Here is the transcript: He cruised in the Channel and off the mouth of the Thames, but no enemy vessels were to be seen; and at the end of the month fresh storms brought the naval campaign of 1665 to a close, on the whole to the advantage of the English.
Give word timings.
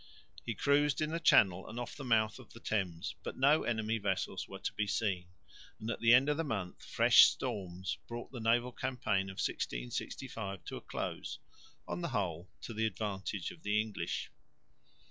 He 0.43 0.55
cruised 0.55 0.99
in 0.99 1.11
the 1.11 1.19
Channel 1.19 1.69
and 1.69 1.79
off 1.79 1.95
the 1.95 2.03
mouth 2.03 2.39
of 2.39 2.53
the 2.53 2.59
Thames, 2.59 3.13
but 3.21 3.37
no 3.37 3.61
enemy 3.61 3.99
vessels 3.99 4.47
were 4.47 4.57
to 4.57 4.73
be 4.73 4.87
seen; 4.87 5.27
and 5.79 5.91
at 5.91 5.99
the 5.99 6.11
end 6.11 6.27
of 6.27 6.37
the 6.37 6.43
month 6.43 6.83
fresh 6.83 7.25
storms 7.27 7.99
brought 8.07 8.31
the 8.31 8.39
naval 8.39 8.71
campaign 8.71 9.29
of 9.29 9.35
1665 9.37 10.65
to 10.65 10.75
a 10.75 10.81
close, 10.81 11.37
on 11.87 12.01
the 12.01 12.07
whole 12.09 12.49
to 12.61 12.73
the 12.73 12.87
advantage 12.87 13.51
of 13.51 13.61
the 13.61 13.79
English. 13.79 14.31